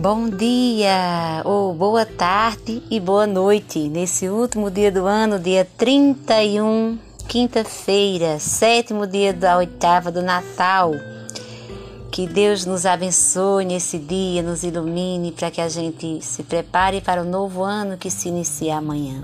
[0.00, 3.80] Bom dia, ou boa tarde e boa noite.
[3.90, 6.98] Nesse último dia do ano, dia 31,
[7.28, 10.92] quinta-feira, sétimo dia da oitava do Natal.
[12.10, 17.20] Que Deus nos abençoe nesse dia, nos ilumine para que a gente se prepare para
[17.20, 19.22] o novo ano que se inicia amanhã.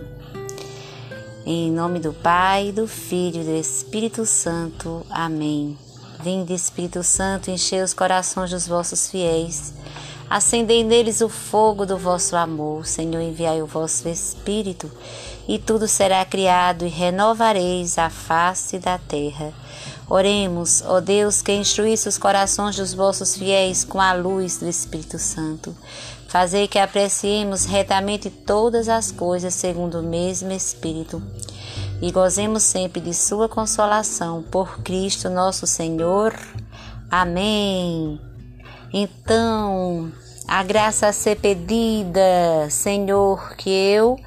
[1.47, 5.07] Em nome do Pai, do Filho e do Espírito Santo.
[5.09, 5.75] Amém.
[6.23, 9.75] Vinde, Espírito Santo, encher os corações dos vossos fiéis
[10.29, 14.91] Acendei neles o fogo do vosso amor, Senhor, enviai o vosso Espírito,
[15.47, 19.53] e tudo será criado, e renovareis a face da terra.
[20.09, 25.19] Oremos, ó Deus, que instruísse os corações dos vossos fiéis com a luz do Espírito
[25.19, 25.77] Santo.
[26.29, 31.23] Fazei que apreciemos retamente todas as coisas segundo o mesmo Espírito
[32.01, 36.35] e gozemos sempre de Sua consolação por Cristo nosso Senhor.
[37.11, 38.21] Amém.
[38.99, 40.11] Então,
[40.49, 44.19] a graça a ser pedida, Senhor, que eu,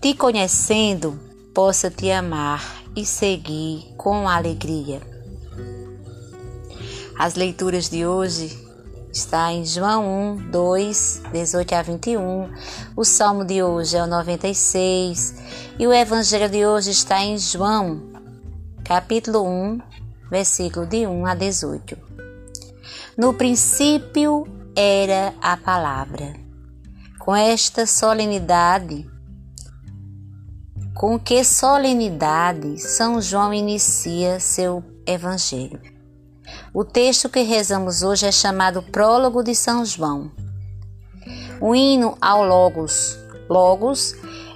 [0.00, 1.20] te conhecendo,
[1.52, 5.02] possa te amar e seguir com alegria.
[7.18, 8.58] As leituras de hoje
[9.12, 12.48] está em João 1, 2, 18 a 21.
[12.96, 15.34] O salmo de hoje é o 96
[15.78, 18.00] e o evangelho de hoje está em João,
[18.82, 19.78] capítulo 1,
[20.30, 22.25] versículo de 1 a 18.
[23.16, 26.34] No princípio era a palavra.
[27.18, 29.10] Com esta solenidade,
[30.94, 35.80] com que solenidade São João inicia seu evangelho.
[36.72, 40.30] O texto que rezamos hoje é chamado Prólogo de São João.
[41.60, 43.18] O hino ao Logos.
[43.48, 44.14] Logos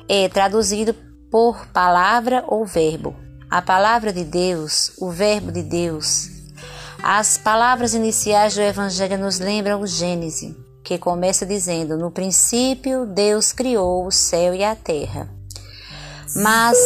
[0.09, 0.95] é traduzido
[1.31, 3.15] por palavra ou verbo.
[3.51, 6.40] A palavra de Deus, o verbo de Deus,
[7.03, 13.53] as palavras iniciais do Evangelho nos lembram o Gênesis, que começa dizendo: No princípio, Deus
[13.53, 15.29] criou o céu e a terra.
[16.37, 16.79] Mas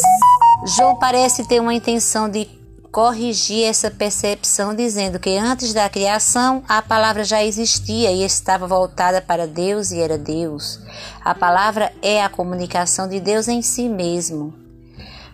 [0.76, 2.48] João parece ter uma intenção de
[2.90, 9.20] corrigir essa percepção, dizendo que antes da criação a palavra já existia e estava voltada
[9.20, 10.78] para Deus e era Deus.
[11.24, 14.54] A palavra é a comunicação de Deus em si mesmo.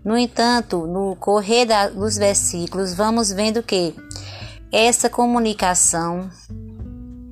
[0.03, 3.95] No entanto, no correr dos versículos, vamos vendo que
[4.73, 6.31] essa comunicação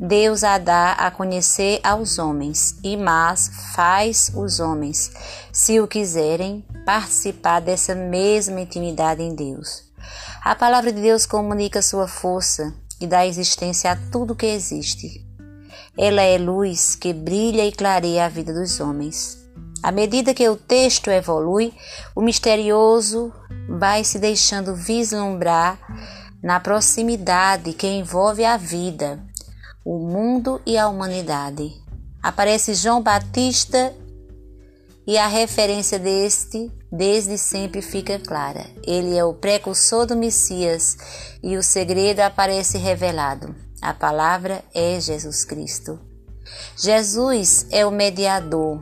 [0.00, 5.10] Deus a dá a conhecer aos homens, e mas faz os homens,
[5.52, 9.84] se o quiserem, participar dessa mesma intimidade em Deus.
[10.44, 15.26] A palavra de Deus comunica sua força e dá existência a tudo que existe.
[15.96, 19.36] Ela é luz que brilha e clareia a vida dos homens.
[19.82, 21.72] À medida que o texto evolui,
[22.14, 23.32] o misterioso
[23.68, 25.78] vai se deixando vislumbrar
[26.42, 29.22] na proximidade que envolve a vida,
[29.84, 31.72] o mundo e a humanidade.
[32.22, 33.94] Aparece João Batista
[35.06, 38.64] e a referência deste desde sempre fica clara.
[38.86, 40.96] Ele é o precursor do Messias
[41.42, 43.54] e o segredo aparece revelado.
[43.80, 45.98] A palavra é Jesus Cristo.
[46.76, 48.80] Jesus é o mediador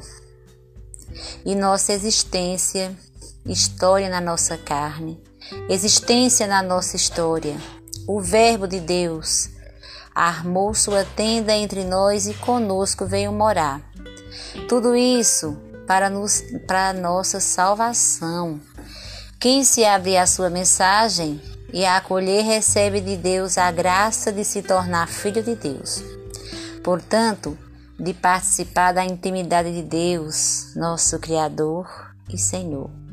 [1.45, 2.97] e nossa existência,
[3.47, 5.23] história na nossa carne,
[5.69, 7.57] existência na nossa história.
[8.07, 9.51] O Verbo de Deus
[10.15, 13.81] armou sua tenda entre nós e conosco veio morar.
[14.69, 18.61] Tudo isso para, nos, para nossa salvação.
[19.39, 21.41] Quem se abrir à sua mensagem
[21.73, 26.03] e a acolher recebe de Deus a graça de se tornar filho de Deus.
[26.83, 27.57] Portanto,
[27.99, 31.89] de participar da intimidade de Deus, nosso Criador
[32.33, 33.06] e Senhor.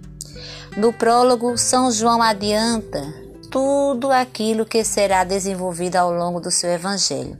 [0.75, 3.13] No prólogo, São João adianta
[3.51, 7.37] tudo aquilo que será desenvolvido ao longo do seu evangelho.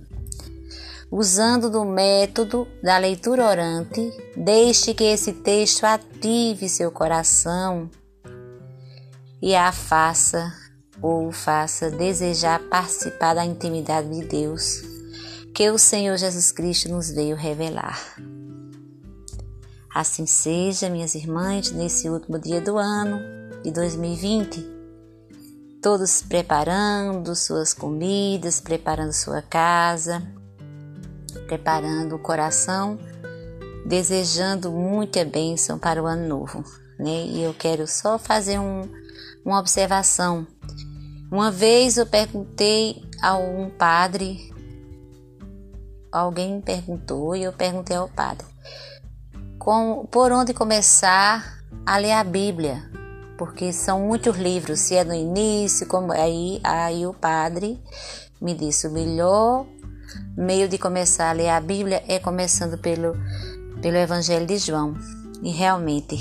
[1.10, 7.90] Usando do método da leitura orante, deixe que esse texto ative seu coração
[9.42, 10.54] e a faça
[11.02, 14.84] ou faça desejar participar da intimidade de Deus
[15.56, 18.00] que o Senhor Jesus Cristo nos veio revelar.
[19.94, 23.20] Assim seja, minhas irmãs, nesse último dia do ano
[23.62, 24.68] de 2020,
[25.84, 30.24] todos preparando suas comidas, preparando sua casa,
[31.46, 32.98] preparando o coração,
[33.86, 36.64] desejando muita bênção para o ano novo.
[36.98, 37.28] Né?
[37.28, 38.90] E eu quero só fazer um,
[39.46, 40.48] uma observação.
[41.32, 44.52] Uma vez eu perguntei a um padre,
[46.12, 48.54] alguém me perguntou e eu perguntei ao padre
[49.64, 52.84] com, por onde começar a ler a Bíblia,
[53.38, 57.82] porque são muitos livros, se é no início, como aí, aí o padre
[58.42, 59.66] me disse o melhor
[60.36, 63.16] meio de começar a ler a Bíblia é começando pelo,
[63.82, 64.96] pelo Evangelho de João.
[65.42, 66.18] E realmente,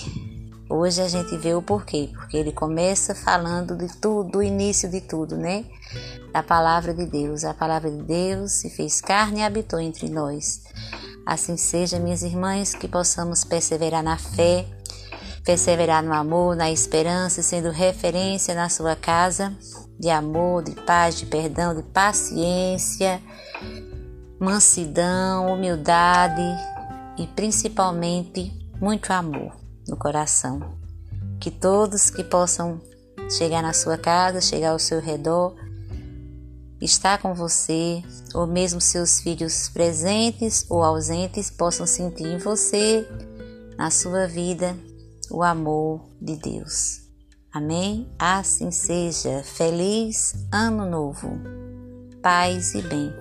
[0.70, 5.00] hoje a gente vê o porquê, porque ele começa falando de tudo, do início de
[5.00, 5.64] tudo, né?
[6.32, 7.44] Da palavra de Deus.
[7.44, 10.62] A palavra de Deus se fez carne e habitou entre nós.
[11.24, 14.66] Assim seja, minhas irmãs, que possamos perseverar na fé,
[15.44, 19.56] perseverar no amor, na esperança, sendo referência na sua casa
[19.98, 23.22] de amor, de paz, de perdão, de paciência,
[24.40, 26.42] mansidão, humildade
[27.16, 29.54] e principalmente muito amor
[29.86, 30.60] no coração.
[31.40, 32.80] Que todos que possam
[33.30, 35.54] chegar na sua casa, chegar ao seu redor,
[36.84, 38.02] estar com você,
[38.34, 43.06] ou mesmo seus filhos presentes ou ausentes possam sentir em você,
[43.76, 44.76] na sua vida,
[45.30, 47.02] o amor de Deus.
[47.52, 48.10] Amém?
[48.18, 49.42] Assim seja.
[49.44, 51.38] Feliz Ano Novo.
[52.22, 53.12] Paz e bem.